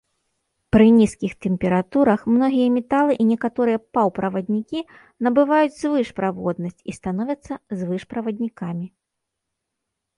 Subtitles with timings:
[0.75, 4.79] Пры нізкіх тэмпературах многія металы і некаторыя паўправаднікі
[5.29, 8.87] набываюць звышправоднасць і становяцца звышправаднікамі.